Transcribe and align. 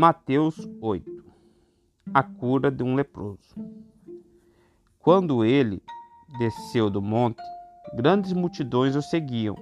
Mateus 0.00 0.70
8 0.80 1.24
A 2.14 2.22
cura 2.22 2.70
de 2.70 2.84
um 2.84 2.94
leproso. 2.94 3.56
Quando 5.00 5.44
ele 5.44 5.82
desceu 6.38 6.88
do 6.88 7.02
monte, 7.02 7.42
grandes 7.92 8.32
multidões 8.32 8.94
o 8.94 9.02
seguiam. 9.02 9.56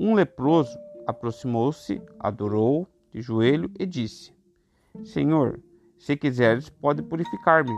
Um 0.00 0.14
leproso 0.14 0.78
aproximou-se, 1.06 2.00
adorou 2.18 2.88
de 3.12 3.20
joelho 3.20 3.70
e 3.78 3.84
disse: 3.84 4.32
Senhor, 5.04 5.60
se 5.98 6.16
quiseres, 6.16 6.70
pode 6.70 7.02
purificar-me. 7.02 7.76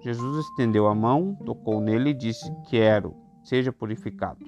Jesus 0.00 0.48
estendeu 0.48 0.88
a 0.88 0.94
mão, 0.96 1.36
tocou 1.46 1.80
nele 1.80 2.10
e 2.10 2.14
disse: 2.14 2.52
Quero, 2.68 3.14
seja 3.44 3.72
purificado. 3.72 4.44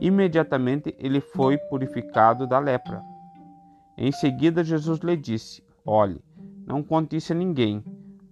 Imediatamente 0.00 0.94
ele 1.00 1.20
foi 1.20 1.58
purificado 1.58 2.46
da 2.46 2.60
lepra. 2.60 3.02
Em 3.96 4.12
seguida, 4.12 4.62
Jesus 4.62 5.00
lhe 5.00 5.16
disse: 5.16 5.62
Olhe, 5.84 6.20
não 6.66 6.82
conte 6.82 7.16
isso 7.16 7.32
a 7.32 7.36
ninguém, 7.36 7.82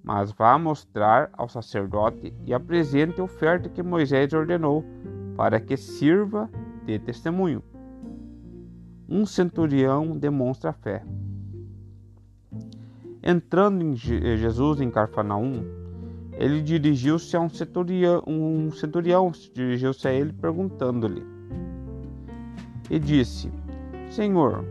mas 0.02 0.30
vá 0.32 0.58
mostrar 0.58 1.30
ao 1.32 1.48
sacerdote 1.48 2.34
e 2.44 2.52
apresente 2.52 3.20
a 3.20 3.24
oferta 3.24 3.68
que 3.68 3.82
Moisés 3.82 4.32
ordenou, 4.32 4.84
para 5.36 5.58
que 5.58 5.76
sirva 5.76 6.50
de 6.84 6.98
testemunho. 6.98 7.62
Um 9.08 9.24
centurião 9.24 10.16
demonstra 10.18 10.72
fé. 10.72 11.02
Entrando 13.22 13.82
em 13.82 13.96
Jesus 13.96 14.80
em 14.80 14.90
Carfanaum, 14.90 15.64
ele 16.32 16.60
dirigiu-se 16.60 17.34
a 17.36 17.40
um 17.40 17.48
centurião, 17.48 18.22
um 18.26 18.70
centurião 18.70 19.32
dirigiu-se 19.54 20.06
a 20.06 20.12
ele 20.12 20.32
perguntando-lhe 20.32 21.24
e 22.90 22.98
disse: 22.98 23.50
Senhor, 24.10 24.64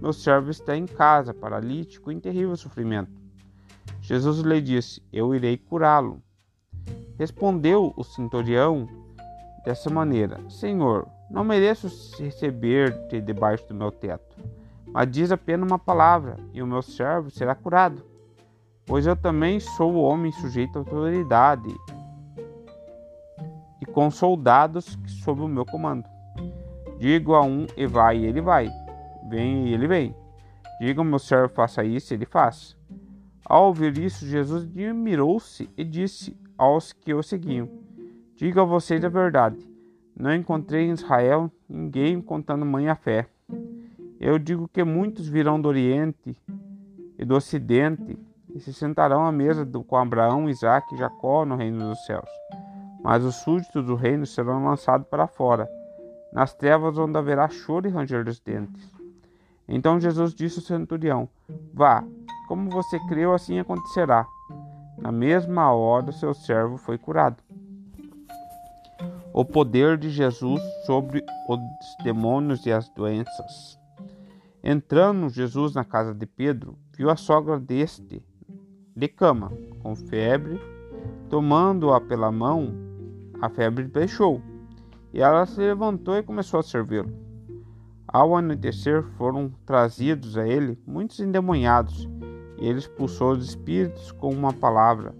meu 0.00 0.12
servo 0.12 0.50
está 0.50 0.76
em 0.76 0.86
casa, 0.86 1.34
paralítico, 1.34 2.12
em 2.12 2.20
terrível 2.20 2.56
sofrimento. 2.56 3.10
Jesus 4.00 4.38
lhe 4.38 4.60
disse: 4.60 5.02
Eu 5.12 5.34
irei 5.34 5.56
curá-lo. 5.56 6.22
Respondeu 7.18 7.92
o 7.96 8.04
centurião 8.04 8.88
dessa 9.64 9.90
maneira: 9.90 10.38
Senhor, 10.48 11.08
não 11.28 11.42
mereço 11.42 11.88
receber-te 12.16 13.20
debaixo 13.20 13.66
do 13.66 13.74
meu 13.74 13.90
teto, 13.90 14.36
mas 14.86 15.10
diz 15.10 15.32
apenas 15.32 15.68
uma 15.68 15.78
palavra, 15.80 16.36
e 16.52 16.62
o 16.62 16.66
meu 16.66 16.80
servo 16.80 17.28
será 17.28 17.54
curado. 17.56 18.00
Pois 18.86 19.04
eu 19.04 19.16
também 19.16 19.58
sou 19.58 19.96
homem 19.96 20.30
sujeito 20.30 20.76
à 20.76 20.80
autoridade 20.80 21.74
e 23.82 23.84
com 23.84 24.10
soldados 24.10 24.96
sob 25.24 25.42
o 25.42 25.48
meu 25.48 25.66
comando. 25.66 26.04
Digo 26.98 27.34
a 27.34 27.42
um 27.42 27.66
e 27.76 27.84
vai, 27.84 28.18
e 28.18 28.26
ele 28.26 28.40
vai 28.40 28.70
Vem 29.28 29.68
e 29.68 29.74
ele 29.74 29.86
vem. 29.86 30.14
Diga 30.80 31.02
meu 31.02 31.18
servo 31.18 31.52
faça 31.54 31.84
isso, 31.84 32.14
ele 32.14 32.24
faz. 32.24 32.76
Ao 33.44 33.66
ouvir 33.66 33.96
isso, 33.98 34.26
Jesus 34.26 34.64
admirou-se 34.64 35.68
e 35.76 35.84
disse 35.84 36.36
aos 36.56 36.92
que 36.92 37.14
o 37.14 37.22
seguiam: 37.22 37.68
Diga 38.36 38.62
a 38.62 38.64
vocês 38.64 39.04
a 39.04 39.08
verdade. 39.08 39.58
Não 40.14 40.34
encontrei 40.34 40.86
em 40.86 40.92
Israel 40.92 41.50
ninguém 41.68 42.20
contando 42.20 42.66
mãe 42.66 42.88
a 42.88 42.94
fé. 42.94 43.26
Eu 44.20 44.38
digo 44.38 44.68
que 44.68 44.82
muitos 44.82 45.28
virão 45.28 45.60
do 45.60 45.68
Oriente 45.68 46.36
e 47.16 47.24
do 47.24 47.36
Ocidente 47.36 48.18
e 48.54 48.60
se 48.60 48.72
sentarão 48.72 49.24
à 49.24 49.32
mesa 49.32 49.64
do, 49.64 49.82
com 49.84 49.96
Abraão, 49.96 50.50
Isaac 50.50 50.94
e 50.94 50.98
Jacó 50.98 51.44
no 51.44 51.56
reino 51.56 51.88
dos 51.88 52.04
céus. 52.04 52.28
Mas 53.02 53.24
os 53.24 53.36
súditos 53.36 53.86
do 53.86 53.94
reino 53.94 54.26
serão 54.26 54.64
lançados 54.64 55.06
para 55.06 55.26
fora, 55.26 55.68
nas 56.32 56.52
trevas 56.52 56.98
onde 56.98 57.16
haverá 57.16 57.48
choro 57.48 57.86
e 57.86 57.90
ranger 57.90 58.24
dos 58.24 58.40
dentes. 58.40 58.97
Então 59.68 60.00
Jesus 60.00 60.34
disse 60.34 60.58
ao 60.58 60.64
centurião: 60.64 61.28
Vá, 61.74 62.04
como 62.48 62.70
você 62.70 62.98
creu, 63.08 63.34
assim 63.34 63.58
acontecerá. 63.58 64.26
Na 64.96 65.12
mesma 65.12 65.72
hora, 65.72 66.10
seu 66.10 66.32
servo 66.34 66.76
foi 66.76 66.98
curado. 66.98 67.42
O 69.32 69.44
poder 69.44 69.96
de 69.96 70.10
Jesus 70.10 70.60
sobre 70.86 71.22
os 71.48 71.58
demônios 72.02 72.66
e 72.66 72.72
as 72.72 72.88
doenças. 72.88 73.78
Entrando 74.64 75.28
Jesus 75.28 75.74
na 75.74 75.84
casa 75.84 76.12
de 76.12 76.26
Pedro, 76.26 76.76
viu 76.96 77.10
a 77.10 77.16
sogra 77.16 77.60
deste, 77.60 78.24
de 78.96 79.08
cama, 79.08 79.52
com 79.80 79.94
febre. 79.94 80.60
Tomando-a 81.30 82.00
pela 82.00 82.32
mão, 82.32 82.74
a 83.40 83.48
febre 83.48 83.84
deixou, 83.84 84.40
e 85.12 85.20
ela 85.20 85.46
se 85.46 85.60
levantou 85.60 86.16
e 86.16 86.22
começou 86.22 86.58
a 86.58 86.62
servi-lo. 86.62 87.12
Ao 88.10 88.34
anoitecer 88.34 89.02
foram 89.18 89.52
trazidos 89.66 90.38
a 90.38 90.48
ele 90.48 90.78
muitos 90.86 91.20
endemoniados, 91.20 92.08
e 92.58 92.66
ele 92.66 92.78
expulsou 92.78 93.32
os 93.32 93.46
espíritos 93.46 94.10
com 94.12 94.30
uma 94.30 94.50
palavra 94.50 95.14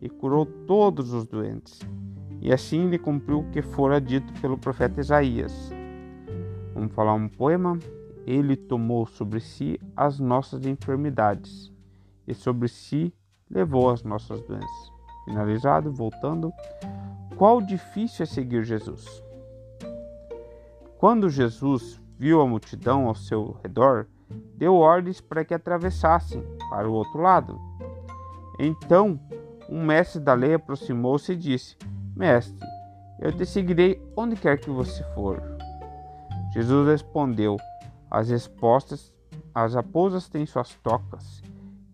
e 0.00 0.08
curou 0.08 0.46
todos 0.46 1.12
os 1.12 1.26
doentes. 1.26 1.78
E 2.40 2.50
assim 2.50 2.88
lhe 2.88 2.98
cumpriu 2.98 3.40
o 3.40 3.50
que 3.50 3.60
fora 3.60 4.00
dito 4.00 4.32
pelo 4.40 4.56
profeta 4.56 5.00
Isaías. 5.00 5.70
Vamos 6.72 6.94
falar 6.94 7.12
um 7.12 7.28
poema? 7.28 7.78
Ele 8.26 8.56
tomou 8.56 9.04
sobre 9.04 9.38
si 9.38 9.78
as 9.94 10.18
nossas 10.18 10.64
enfermidades 10.64 11.70
e 12.26 12.32
sobre 12.32 12.68
si 12.68 13.12
levou 13.50 13.90
as 13.90 14.02
nossas 14.02 14.40
doenças. 14.40 14.92
Finalizado, 15.26 15.92
voltando. 15.92 16.50
Qual 17.36 17.60
difícil 17.60 18.22
é 18.22 18.26
seguir 18.26 18.64
Jesus? 18.64 19.22
Quando 20.96 21.28
Jesus 21.28 21.99
viu 22.20 22.42
a 22.42 22.46
multidão 22.46 23.08
ao 23.08 23.14
seu 23.14 23.56
redor, 23.62 24.06
deu 24.54 24.74
ordens 24.74 25.22
para 25.22 25.42
que 25.42 25.54
atravessassem 25.54 26.44
para 26.68 26.86
o 26.86 26.92
outro 26.92 27.18
lado. 27.18 27.58
Então, 28.58 29.18
um 29.70 29.82
mestre 29.82 30.20
da 30.20 30.34
lei 30.34 30.52
aproximou-se 30.52 31.32
e 31.32 31.36
disse: 31.36 31.78
Mestre, 32.14 32.58
eu 33.18 33.32
te 33.32 33.46
seguirei 33.46 33.98
onde 34.14 34.36
quer 34.36 34.60
que 34.60 34.68
você 34.68 35.02
for. 35.14 35.42
Jesus 36.52 36.86
respondeu: 36.86 37.56
As 38.10 38.28
respostas, 38.28 39.14
as 39.54 39.74
raposas 39.74 40.28
têm 40.28 40.44
suas 40.44 40.74
tocas 40.82 41.42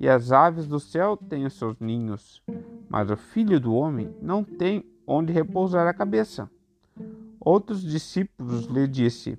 e 0.01 0.09
as 0.09 0.33
aves 0.33 0.67
do 0.67 0.81
céu 0.81 1.17
têm 1.17 1.47
os 1.47 1.57
seus 1.57 1.79
ninhos, 1.79 2.43
mas 2.89 3.09
o 3.13 3.17
filho 3.17 3.61
do 3.61 3.73
homem 3.73 4.13
não 4.21 4.43
tem 4.43 4.85
onde 5.07 5.33
repousar 5.33 5.87
a 5.87 5.95
cabeça. 5.95 6.51
Outros 7.39 7.81
discípulos 7.81 8.67
lhe 8.67 8.89
disse: 8.89 9.39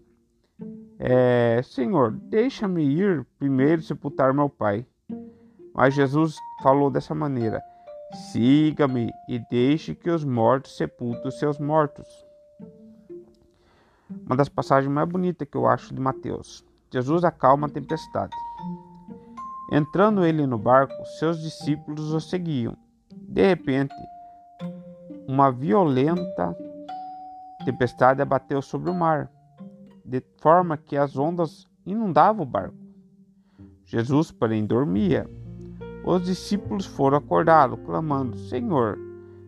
é, 1.00 1.62
Senhor, 1.64 2.12
deixa-me 2.12 2.84
ir 2.84 3.26
primeiro 3.38 3.82
sepultar 3.82 4.34
meu 4.34 4.50
pai. 4.50 4.86
Mas 5.74 5.94
Jesus 5.94 6.36
falou 6.64 6.90
dessa 6.90 7.14
maneira: 7.14 7.62
Siga-me 8.32 9.12
e 9.30 9.38
deixe 9.52 9.94
que 9.94 10.10
os 10.10 10.24
mortos 10.24 10.76
sepultem 10.76 11.28
os 11.28 11.38
seus 11.38 11.60
mortos. 11.60 12.08
Uma 14.26 14.36
das 14.36 14.50
passagens 14.50 14.92
mais 14.92 15.08
bonitas 15.08 15.48
que 15.48 15.56
eu 15.56 15.68
acho 15.68 15.94
de 15.94 16.02
Mateus. 16.02 16.66
Jesus 16.92 17.24
acalma 17.24 17.68
a 17.68 17.70
tempestade. 17.70 18.36
Entrando 19.72 20.26
ele 20.26 20.48
no 20.48 20.58
barco, 20.58 20.94
seus 21.20 21.42
discípulos 21.42 22.12
o 22.12 22.20
seguiam. 22.20 22.76
De 23.12 23.46
repente, 23.46 23.94
uma 25.28 25.52
violenta 25.52 26.58
tempestade 27.66 28.22
abateu 28.22 28.62
sobre 28.62 28.90
o 28.90 28.94
mar 28.94 29.30
de 30.08 30.24
forma 30.38 30.78
que 30.78 30.96
as 30.96 31.18
ondas 31.18 31.68
inundavam 31.86 32.44
o 32.44 32.50
barco. 32.50 32.78
Jesus, 33.84 34.32
porém, 34.32 34.66
dormia. 34.66 35.30
Os 36.06 36.24
discípulos 36.24 36.86
foram 36.86 37.18
acordá-lo, 37.18 37.76
clamando: 37.78 38.38
Senhor, 38.38 38.98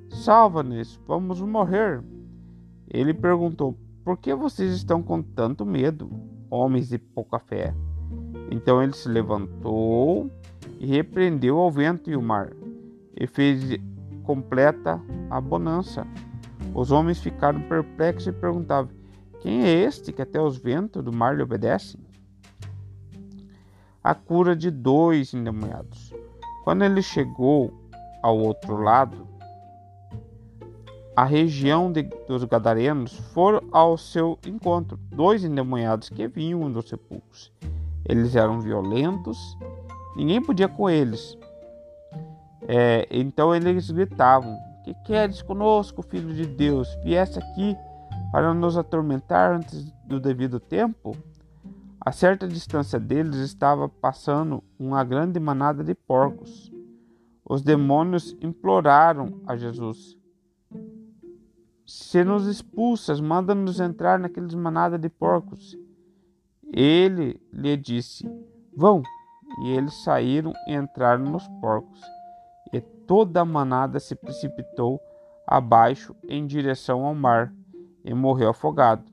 salva-nos, 0.09 0.99
vamos 1.07 1.39
morrer. 1.39 2.03
Ele 2.89 3.13
perguntou: 3.13 3.77
Por 4.03 4.17
que 4.17 4.35
vocês 4.35 4.73
estão 4.73 5.01
com 5.01 5.21
tanto 5.21 5.65
medo, 5.65 6.11
homens 6.49 6.89
de 6.89 6.97
pouca 6.97 7.39
fé? 7.39 7.73
Então 8.51 8.83
ele 8.83 8.93
se 8.93 9.07
levantou 9.07 10.29
e 10.79 10.85
repreendeu 10.87 11.57
ao 11.57 11.71
vento 11.71 12.09
e 12.09 12.15
o 12.17 12.21
mar, 12.21 12.51
e 13.15 13.25
fez 13.25 13.79
completa 14.23 15.01
a 15.29 15.39
bonança. 15.39 16.05
Os 16.73 16.91
homens 16.91 17.19
ficaram 17.19 17.61
perplexos 17.61 18.27
e 18.27 18.33
perguntavam: 18.33 18.98
quem 19.41 19.63
é 19.63 19.71
este 19.71 20.11
que 20.11 20.21
até 20.21 20.41
os 20.41 20.57
ventos 20.57 21.03
do 21.03 21.13
mar 21.13 21.35
lhe 21.35 21.41
obedecem? 21.41 21.99
A 24.03 24.13
cura 24.13 24.55
de 24.55 24.69
dois 24.69 25.33
endemoniados. 25.33 26.13
Quando 26.63 26.83
ele 26.83 27.01
chegou 27.01 27.73
ao 28.21 28.37
outro 28.37 28.77
lado, 28.81 29.27
a 31.15 31.23
região 31.23 31.91
de, 31.91 32.03
dos 32.27 32.43
Gadarenos 32.43 33.13
foram 33.33 33.61
ao 33.71 33.97
seu 33.97 34.37
encontro 34.45 34.97
dois 35.11 35.43
endemoniados 35.43 36.09
que 36.09 36.27
vinham 36.27 36.71
dos 36.71 36.87
sepulcros. 36.87 37.51
Eles 38.05 38.35
eram 38.35 38.59
violentos, 38.61 39.37
ninguém 40.15 40.41
podia 40.41 40.67
com 40.67 40.89
eles. 40.89 41.37
É, 42.67 43.07
então 43.11 43.53
eles 43.55 43.89
gritavam: 43.89 44.57
Que 44.83 44.93
queres 45.05 45.41
conosco, 45.41 46.01
filho 46.01 46.33
de 46.33 46.45
Deus? 46.45 46.87
Viesse 47.03 47.39
aqui 47.39 47.75
para 48.31 48.53
nos 48.53 48.77
atormentar 48.77 49.55
antes 49.55 49.91
do 50.05 50.19
devido 50.19 50.59
tempo? 50.59 51.15
A 51.99 52.11
certa 52.11 52.47
distância 52.47 52.99
deles 52.99 53.35
estava 53.37 53.89
passando 53.89 54.63
uma 54.79 55.03
grande 55.03 55.39
manada 55.39 55.83
de 55.83 55.93
porcos. 55.93 56.71
Os 57.43 57.61
demônios 57.61 58.37
imploraram 58.41 59.41
a 59.45 59.57
Jesus: 59.57 60.17
Se 61.85 62.23
nos 62.23 62.45
expulsas, 62.45 63.19
manda-nos 63.19 63.79
entrar 63.79 64.17
naqueles 64.17 64.53
manada 64.53 64.97
de 64.97 65.09
porcos. 65.09 65.77
Ele 66.71 67.41
lhe 67.51 67.75
disse: 67.75 68.29
Vão. 68.75 69.03
E 69.63 69.71
eles 69.71 70.03
saíram 70.03 70.53
e 70.67 70.73
entraram 70.73 71.25
nos 71.25 71.45
porcos. 71.59 71.99
E 72.71 72.79
toda 72.79 73.41
a 73.41 73.45
manada 73.45 73.99
se 73.99 74.15
precipitou 74.15 75.01
abaixo 75.45 76.15
em 76.29 76.45
direção 76.45 77.03
ao 77.03 77.15
mar 77.15 77.51
e 78.03 78.13
morreu 78.13 78.49
afogado. 78.49 79.03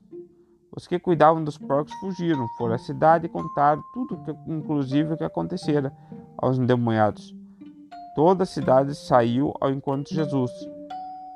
Os 0.75 0.85
que 0.85 0.99
cuidavam 0.99 1.43
dos 1.43 1.57
porcos 1.57 1.93
fugiram, 1.95 2.47
foram 2.57 2.75
à 2.75 2.77
cidade 2.77 3.25
e 3.25 3.29
contaram 3.29 3.81
tudo, 3.93 4.17
que, 4.17 4.31
inclusive 4.51 5.13
o 5.13 5.17
que 5.17 5.23
acontecera 5.23 5.91
aos 6.37 6.59
endemoniados. 6.59 7.35
Toda 8.15 8.43
a 8.43 8.45
cidade 8.45 8.93
saiu 8.93 9.53
ao 9.59 9.71
encontro 9.71 10.03
de 10.09 10.15
Jesus, 10.15 10.51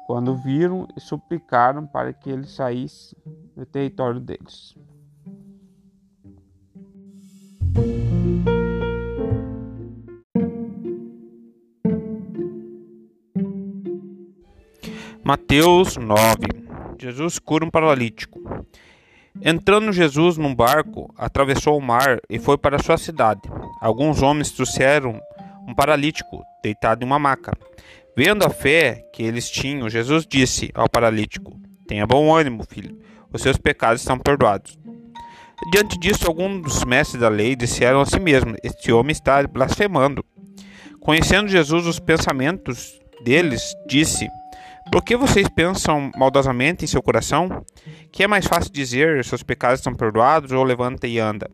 quando 0.05 0.35
viram 0.35 0.87
e 0.95 0.99
suplicaram 0.99 1.87
para 1.87 2.13
que 2.13 2.29
ele 2.29 2.45
saísse 2.45 3.15
do 3.55 3.65
território 3.65 4.19
deles. 4.19 4.75
Mateus 15.23 15.97
9 15.97 16.60
Jesus 17.01 17.39
cura 17.39 17.65
um 17.65 17.69
paralítico. 17.71 18.39
Entrando 19.41 19.91
Jesus 19.91 20.37
num 20.37 20.53
barco, 20.53 21.11
atravessou 21.17 21.75
o 21.75 21.81
mar 21.81 22.19
e 22.29 22.37
foi 22.37 22.59
para 22.59 22.77
sua 22.77 22.95
cidade. 22.95 23.41
Alguns 23.81 24.21
homens 24.21 24.51
trouxeram 24.51 25.19
um 25.67 25.73
paralítico 25.73 26.43
deitado 26.61 27.01
em 27.01 27.07
uma 27.07 27.17
maca. 27.17 27.53
Vendo 28.15 28.45
a 28.45 28.51
fé 28.51 29.03
que 29.15 29.23
eles 29.23 29.49
tinham, 29.49 29.89
Jesus 29.89 30.27
disse 30.27 30.69
ao 30.75 30.87
paralítico: 30.87 31.59
Tenha 31.87 32.05
bom 32.05 32.31
ânimo, 32.31 32.63
filho, 32.69 32.95
os 33.33 33.41
seus 33.41 33.57
pecados 33.57 34.01
estão 34.01 34.19
perdoados. 34.19 34.77
Diante 35.71 35.99
disso, 35.99 36.27
alguns 36.27 36.61
dos 36.61 36.85
mestres 36.85 37.19
da 37.19 37.29
lei 37.29 37.55
disseram 37.55 38.01
a 38.01 38.05
si 38.05 38.19
mesmos: 38.19 38.57
Este 38.63 38.91
homem 38.91 39.11
está 39.11 39.41
blasfemando. 39.47 40.23
Conhecendo 40.99 41.47
Jesus 41.47 41.87
os 41.87 41.97
pensamentos 41.97 42.99
deles, 43.23 43.73
disse: 43.87 44.29
por 44.91 45.03
que 45.03 45.15
vocês 45.15 45.47
pensam 45.47 46.11
maldosamente 46.17 46.83
em 46.83 46.87
seu 46.87 47.01
coração? 47.01 47.63
Que 48.11 48.23
é 48.23 48.27
mais 48.27 48.45
fácil 48.45 48.71
dizer 48.71 49.23
seus 49.23 49.41
pecados 49.41 49.79
estão 49.79 49.95
perdoados 49.95 50.51
ou 50.51 50.63
levanta 50.63 51.07
e 51.07 51.17
anda? 51.17 51.49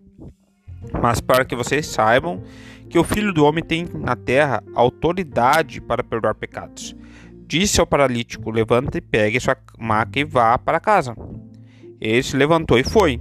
Mas 1.01 1.21
para 1.21 1.45
que 1.45 1.55
vocês 1.55 1.85
saibam 1.85 2.41
que 2.89 2.97
o 2.97 3.03
Filho 3.03 3.31
do 3.31 3.45
Homem 3.45 3.63
tem 3.63 3.87
na 3.93 4.15
terra 4.15 4.63
autoridade 4.73 5.79
para 5.79 6.03
perdoar 6.03 6.35
pecados. 6.35 6.95
Disse 7.45 7.79
ao 7.79 7.87
paralítico: 7.87 8.49
Levanta 8.49 8.97
e 8.97 9.01
pegue 9.01 9.39
sua 9.39 9.55
maca 9.77 10.19
e 10.19 10.23
vá 10.23 10.57
para 10.57 10.79
casa. 10.79 11.15
Ele 12.01 12.23
se 12.23 12.35
levantou 12.35 12.77
e 12.79 12.83
foi. 12.83 13.19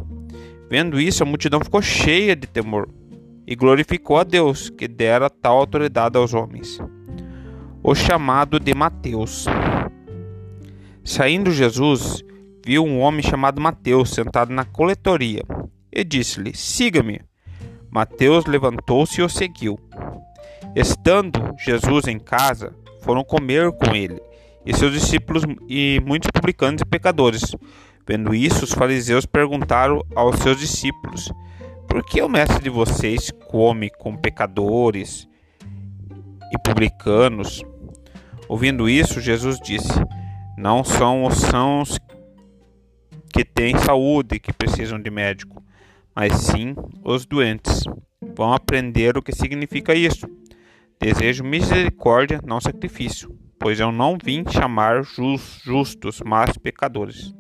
Vendo 0.69 1.01
isso, 1.01 1.23
a 1.23 1.27
multidão 1.27 1.61
ficou 1.61 1.81
cheia 1.83 2.35
de 2.35 2.47
temor 2.47 2.89
e 3.47 3.55
glorificou 3.55 4.19
a 4.19 4.25
Deus 4.25 4.71
que 4.71 4.89
dera 4.89 5.31
tal 5.31 5.59
autoridade 5.59 6.19
aos 6.19 6.35
homens. 6.35 6.79
O 7.83 7.95
chamado 7.95 8.59
de 8.59 8.75
Mateus. 8.75 9.47
Saindo 11.07 11.53
Jesus, 11.53 12.25
viu 12.67 12.85
um 12.85 12.99
homem 12.99 13.23
chamado 13.23 13.61
Mateus 13.61 14.11
sentado 14.11 14.53
na 14.53 14.65
coletoria 14.65 15.41
e 15.93 16.03
disse-lhe: 16.03 16.53
Siga-me. 16.53 17.21
Mateus 17.89 18.45
levantou-se 18.45 19.21
e 19.21 19.25
o 19.25 19.29
seguiu. 19.29 19.79
Estando 20.75 21.55
Jesus 21.65 22.09
em 22.09 22.19
casa, 22.19 22.75
foram 23.03 23.23
comer 23.23 23.71
com 23.71 23.95
ele 23.95 24.21
e 24.67 24.75
seus 24.75 24.93
discípulos 24.93 25.45
e 25.69 26.03
muitos 26.05 26.29
publicanos 26.33 26.83
e 26.83 26.85
pecadores. 26.85 27.55
Vendo 28.05 28.35
isso, 28.35 28.65
os 28.65 28.73
fariseus 28.73 29.25
perguntaram 29.25 30.03
aos 30.17 30.41
seus 30.41 30.59
discípulos: 30.59 31.33
Por 31.87 32.05
que 32.05 32.21
o 32.21 32.29
mestre 32.29 32.65
de 32.65 32.69
vocês 32.69 33.31
come 33.49 33.91
com 33.91 34.17
pecadores 34.17 35.29
e 36.53 36.59
publicanos? 36.65 37.65
Ouvindo 38.49 38.89
isso, 38.89 39.21
Jesus 39.21 39.61
disse: 39.61 39.95
não 40.57 40.83
são 40.83 41.25
os 41.25 41.37
sãos 41.37 41.99
que 43.33 43.45
têm 43.45 43.77
saúde 43.77 44.39
que 44.39 44.53
precisam 44.53 44.99
de 45.01 45.11
médico, 45.11 45.63
mas 46.15 46.33
sim 46.33 46.75
os 47.05 47.27
doentes. 47.27 47.85
Vão 48.35 48.53
aprender 48.53 49.19
o 49.19 49.23
que 49.23 49.33
significa 49.33 49.95
isso. 49.95 50.27
Desejo 50.99 51.45
misericórdia, 51.45 52.41
não 52.45 52.61
sacrifício, 52.61 53.37
pois 53.59 53.79
eu 53.79 53.93
não 53.93 54.17
vim 54.23 54.43
chamar 54.49 55.03
justos, 55.03 56.23
mas 56.25 56.57
pecadores. 56.57 57.35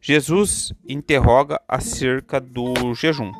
Jesus 0.00 0.72
interroga 0.88 1.60
acerca 1.68 2.40
do 2.40 2.94
jejum. 2.94 3.30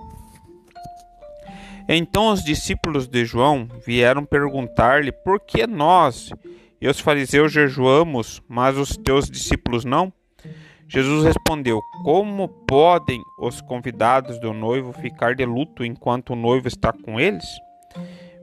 Então 1.88 2.30
os 2.30 2.44
discípulos 2.44 3.08
de 3.08 3.24
João 3.24 3.66
vieram 3.84 4.24
perguntar-lhe 4.24 5.10
por 5.10 5.40
que 5.40 5.66
nós 5.66 6.30
e 6.80 6.88
os 6.88 7.00
fariseus 7.00 7.52
jejuamos, 7.52 8.42
mas 8.48 8.76
os 8.76 8.96
teus 8.96 9.30
discípulos 9.30 9.84
não? 9.84 10.12
Jesus 10.86 11.24
respondeu: 11.24 11.80
Como 12.02 12.48
podem 12.48 13.20
os 13.38 13.60
convidados 13.60 14.40
do 14.40 14.52
noivo 14.52 14.92
ficar 14.92 15.34
de 15.34 15.44
luto 15.44 15.84
enquanto 15.84 16.30
o 16.30 16.36
noivo 16.36 16.66
está 16.66 16.92
com 16.92 17.20
eles? 17.20 17.44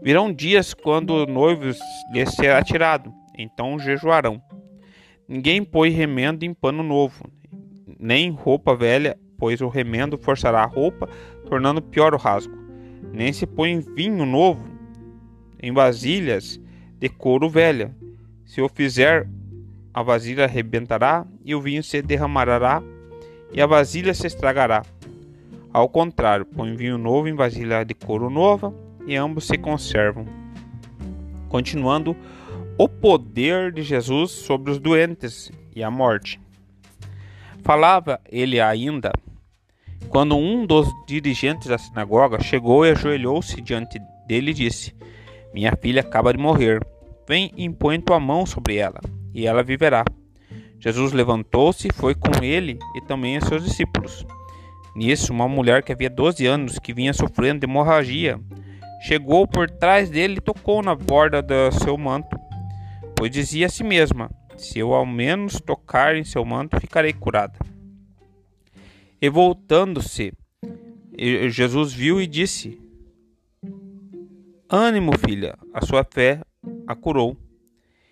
Virão 0.02 0.32
dias 0.32 0.74
quando 0.74 1.12
o 1.12 1.26
noivo 1.26 1.64
lhes 2.14 2.30
será 2.36 2.62
tirado, 2.64 3.12
então 3.38 3.80
jejuarão. 3.80 4.40
Ninguém 5.28 5.64
põe 5.64 5.90
remendo 5.90 6.46
em 6.46 6.54
pano 6.54 6.84
novo, 6.84 7.24
nem 8.00 8.30
roupa 8.30 8.76
velha, 8.76 9.18
pois 9.40 9.60
o 9.62 9.68
remendo 9.68 10.18
forçará 10.18 10.62
a 10.62 10.68
roupa, 10.68 11.10
tornando 11.48 11.82
pior 11.82 12.14
o 12.14 12.18
rasgo. 12.18 12.56
Nem 13.12 13.34
se 13.34 13.48
põe 13.48 13.80
vinho 13.80 14.26
novo 14.26 14.64
em 15.60 15.74
vasilhas 15.74 16.60
de 17.00 17.10
couro 17.10 17.50
velha, 17.50 17.96
se 18.46 18.62
o 18.62 18.70
fizer, 18.70 19.28
a 19.94 20.04
vasilha 20.04 20.46
arrebentará 20.46 21.26
e 21.44 21.56
o 21.56 21.62
vinho 21.62 21.84
se 21.84 22.02
derramará 22.02 22.82
e 23.52 23.62
a 23.62 23.66
vasilha 23.66 24.14
se 24.14 24.28
estragará. 24.28 24.84
Ao 25.74 25.90
contrário, 25.90 26.46
põe 26.46 26.76
vinho 26.76 26.98
novo 26.98 27.28
em 27.28 27.34
vasilha 27.34 27.84
de 27.84 27.94
couro 27.94 28.30
nova 28.30 28.74
e 29.06 29.16
ambos 29.16 29.46
se 29.46 29.58
conservam. 29.58 30.26
Continuando, 31.50 32.16
o 32.78 32.88
poder 32.88 33.72
de 33.72 33.82
Jesus 33.82 34.32
sobre 34.32 34.72
os 34.72 34.80
doentes 34.80 35.52
e 35.76 35.84
a 35.84 35.90
morte. 35.90 36.40
Falava 37.64 38.20
ele 38.30 38.60
ainda 38.62 39.12
quando 40.10 40.38
um 40.38 40.66
dos 40.66 40.88
dirigentes 41.08 41.68
da 41.68 41.78
sinagoga 41.78 42.42
chegou 42.42 42.86
e 42.86 42.92
ajoelhou-se 42.92 43.60
diante 43.62 44.00
dele 44.28 44.52
e 44.52 44.54
disse: 44.54 44.96
Minha 45.54 45.76
filha 45.76 46.02
acaba 46.02 46.32
de 46.32 46.40
morrer 46.40 46.86
Vem 47.28 47.52
e 47.56 47.64
impõe 47.64 48.00
tua 48.00 48.20
mão 48.20 48.46
sobre 48.46 48.76
ela, 48.76 49.00
e 49.34 49.48
ela 49.48 49.64
viverá. 49.64 50.06
Jesus 50.80 51.12
levantou-se 51.14 51.88
e 51.88 51.94
foi 51.94 52.14
com 52.14 52.44
ele 52.44 52.78
e 52.96 53.02
também 53.02 53.38
os 53.38 53.46
seus 53.46 53.64
discípulos. 53.64 54.26
Nisso, 54.96 55.34
uma 55.34 55.48
mulher 55.48 55.84
que 55.84 55.92
havia 55.92 56.10
doze 56.10 56.46
anos, 56.46 56.78
que 56.80 56.94
vinha 56.94 57.14
sofrendo 57.14 57.62
de 57.62 57.66
hemorragia, 57.66 58.40
chegou 59.02 59.48
por 59.48 59.70
trás 59.70 60.10
dele 60.10 60.36
e 60.38 60.42
tocou 60.42 60.82
na 60.82 60.96
borda 60.96 61.42
do 61.42 61.72
seu 61.72 61.98
manto, 61.98 62.40
pois 63.16 63.32
dizia 63.32 63.66
a 63.66 63.70
si 63.70 63.84
mesma: 63.84 64.30
Se 64.56 64.80
eu 64.80 64.94
ao 64.94 65.06
menos 65.06 65.60
tocar 65.60 66.16
em 66.16 66.24
seu 66.24 66.46
manto, 66.46 66.80
ficarei 66.80 67.14
curada. 67.14 67.58
E 69.22 69.30
voltando-se, 69.30 70.32
Jesus 71.50 71.92
viu 71.92 72.22
e 72.22 72.28
disse: 72.28 72.80
Ânimo, 74.70 75.18
filha, 75.18 75.58
a 75.74 75.86
sua 75.86 76.04
fé 76.04 76.42
a 76.88 76.96
curou. 76.96 77.38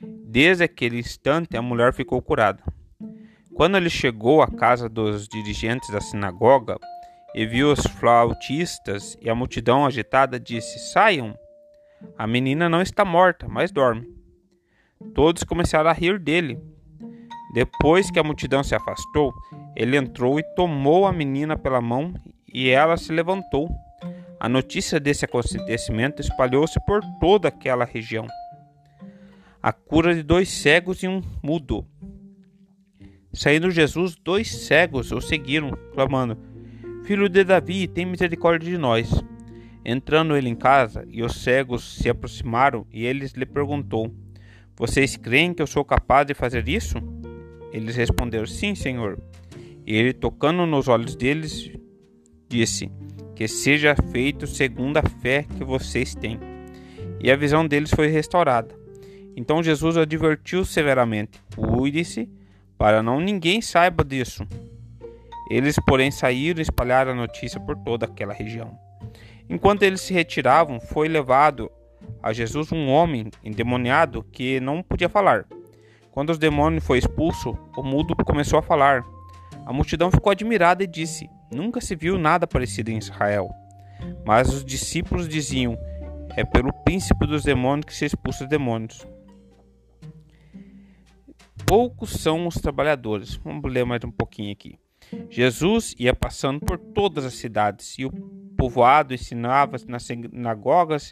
Desde 0.02 0.64
aquele 0.64 1.00
instante, 1.00 1.56
a 1.56 1.62
mulher 1.62 1.94
ficou 1.94 2.22
curada. 2.22 2.64
Quando 3.54 3.78
ele 3.78 3.90
chegou 3.90 4.42
à 4.42 4.48
casa 4.48 4.90
dos 4.90 5.28
dirigentes 5.28 5.90
da 5.90 6.02
sinagoga 6.02 6.78
e 7.36 7.46
viu 7.46 7.72
os 7.72 7.82
flautistas 8.00 9.18
e 9.22 9.30
a 9.30 9.36
multidão 9.36 9.86
agitada, 9.86 10.40
disse: 10.40 10.80
Saiam! 10.92 11.38
A 12.18 12.28
menina 12.28 12.68
não 12.68 12.82
está 12.82 13.06
morta, 13.06 13.48
mas 13.48 13.72
dorme. 13.72 14.08
Todos 15.14 15.44
começaram 15.44 15.90
a 15.90 15.94
rir 15.94 16.20
dele. 16.20 16.60
Depois 17.54 18.10
que 18.10 18.20
a 18.20 18.24
multidão 18.24 18.64
se 18.64 18.74
afastou, 18.74 19.32
ele 19.76 19.96
entrou 19.96 20.40
e 20.40 20.44
tomou 20.56 21.06
a 21.06 21.14
menina 21.14 21.56
pela 21.56 21.80
mão 21.80 22.14
e 22.52 22.70
ela 22.70 22.98
se 22.98 23.12
levantou. 23.14 23.70
A 24.40 24.50
notícia 24.50 25.00
desse 25.00 25.24
acontecimento 25.24 26.22
espalhou-se 26.22 26.84
por 26.86 27.02
toda 27.22 27.48
aquela 27.48 27.86
região 27.86 28.28
a 29.64 29.72
cura 29.72 30.14
de 30.14 30.22
dois 30.22 30.50
cegos 30.50 31.02
e 31.04 31.08
um 31.08 31.22
mudo. 31.42 31.88
Saindo 33.32 33.72
Jesus, 33.72 34.14
dois 34.14 34.52
cegos 34.52 35.14
o 35.14 35.22
seguiram, 35.22 35.72
clamando: 35.94 36.38
Filho 37.06 37.30
de 37.30 37.46
Davi, 37.46 37.88
tem 37.88 38.06
misericórdia 38.06 38.70
de 38.70 38.78
nós. 38.78 39.24
Entrando 39.86 40.36
ele 40.36 40.50
em 40.50 40.56
casa, 40.56 41.06
e 41.08 41.24
os 41.24 41.42
cegos 41.42 41.96
se 41.96 42.10
aproximaram, 42.10 42.86
e 42.92 43.06
eles 43.06 43.32
lhe 43.32 43.46
perguntou: 43.46 44.14
Vocês 44.76 45.16
creem 45.16 45.54
que 45.54 45.62
eu 45.62 45.68
sou 45.68 45.86
capaz 45.86 46.28
de 46.28 46.34
fazer 46.34 46.68
isso? 46.68 46.98
Eles 47.72 47.96
responderam: 47.96 48.46
Sim, 48.46 48.76
Senhor. 48.76 49.18
E 49.88 49.96
ele, 49.96 50.12
tocando 50.12 50.66
nos 50.66 50.90
olhos 50.90 51.16
deles, 51.16 51.72
disse: 52.50 52.92
Que 53.34 53.48
seja 53.48 53.96
feito 54.12 54.46
segundo 54.46 54.98
a 54.98 55.04
fé 55.22 55.44
que 55.44 55.64
vocês 55.64 56.14
têm. 56.14 56.38
E 57.22 57.32
a 57.32 57.36
visão 57.38 57.66
deles 57.66 57.92
foi 57.92 58.08
restaurada. 58.08 58.83
Então 59.36 59.64
Jesus 59.64 59.98
advertiu 59.98 60.64
severamente: 60.66 61.42
Cuide-se, 61.56 62.30
para 62.78 63.02
não 63.02 63.20
ninguém 63.20 63.62
saiba 63.62 64.04
disso. 64.04 64.46
Eles, 65.50 65.76
porém, 65.86 66.10
saíram 66.10 66.60
e 66.60 66.64
espalharam 66.64 67.12
a 67.12 67.16
notícia 67.16 67.60
por 67.60 67.76
toda 67.78 68.06
aquela 68.06 68.34
região. 68.34 68.78
Enquanto 69.50 69.84
eles 69.84 70.02
se 70.02 70.14
retiravam, 70.14 70.80
foi 70.80 71.08
levado 71.08 71.70
a 72.22 72.32
Jesus 72.32 72.72
um 72.72 72.90
homem 72.90 73.30
endemoniado 73.44 74.24
que 74.32 74.60
não 74.60 74.82
podia 74.82 75.10
falar. 75.10 75.46
Quando 76.12 76.30
os 76.30 76.38
demônios 76.38 76.86
foi 76.86 76.98
expulso, 76.98 77.58
o 77.76 77.84
mudo 77.84 78.16
começou 78.16 78.60
a 78.60 78.62
falar. 78.62 79.04
A 79.66 79.74
multidão 79.74 80.12
ficou 80.12 80.32
admirada 80.32 80.84
e 80.84 80.88
disse: 80.88 81.30
Nunca 81.52 81.82
se 81.82 81.96
viu 81.96 82.18
nada 82.18 82.48
parecido 82.48 82.92
em 82.92 82.98
Israel. 82.98 83.50
Mas 84.26 84.50
os 84.50 84.64
discípulos 84.64 85.28
diziam: 85.28 85.78
É 86.36 86.44
pelo 86.44 86.72
príncipe 86.84 87.26
dos 87.26 87.44
demônios 87.44 87.86
que 87.86 87.94
se 87.94 88.06
expulsa 88.06 88.44
os 88.44 88.50
demônios. 88.50 89.06
Poucos 91.66 92.12
são 92.12 92.48
os 92.48 92.56
trabalhadores. 92.56 93.36
Vamos 93.36 93.72
ler 93.72 93.86
mais 93.86 94.04
um 94.04 94.12
pouquinho 94.12 94.52
aqui. 94.52 94.78
Jesus 95.30 95.96
ia 95.98 96.14
passando 96.14 96.60
por 96.60 96.78
todas 96.78 97.26
as 97.26 97.34
cidades 97.34 97.98
e 97.98 98.06
o 98.06 98.12
povoado 98.58 99.14
ensinava 99.14 99.78
nas 99.88 100.04
sinagogas 100.04 101.12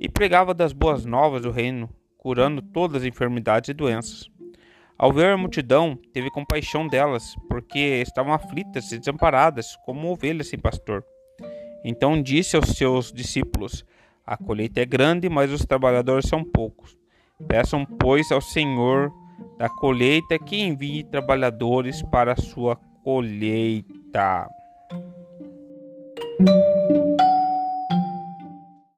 e 0.00 0.08
pregava 0.08 0.54
das 0.54 0.72
boas 0.72 1.04
novas 1.04 1.42
do 1.42 1.50
reino, 1.50 1.88
curando 2.16 2.62
todas 2.62 3.02
as 3.02 3.08
enfermidades 3.08 3.68
e 3.68 3.74
doenças. 3.74 4.30
Ao 4.98 5.12
ver 5.12 5.32
a 5.32 5.36
multidão, 5.36 5.98
teve 6.12 6.30
compaixão 6.30 6.86
delas, 6.86 7.34
porque 7.48 7.78
estavam 7.78 8.34
aflitas 8.34 8.92
e 8.92 8.98
desamparadas, 8.98 9.76
como 9.84 10.10
ovelhas 10.10 10.48
sem 10.48 10.58
pastor. 10.58 11.04
Então 11.82 12.22
disse 12.22 12.56
aos 12.56 12.70
seus 12.70 13.10
discípulos: 13.10 13.84
A 14.26 14.36
colheita 14.36 14.80
é 14.80 14.84
grande, 14.84 15.28
mas 15.28 15.50
os 15.50 15.64
trabalhadores 15.64 16.28
são 16.28 16.44
poucos. 16.44 16.98
Peçam, 17.48 17.86
pois, 17.86 18.30
ao 18.30 18.42
Senhor 18.42 19.10
da 19.58 19.68
colheita 19.68 20.38
que 20.38 20.56
envie 20.60 21.04
trabalhadores 21.04 22.02
para 22.02 22.32
a 22.32 22.36
sua 22.36 22.76
colheita. 23.02 24.48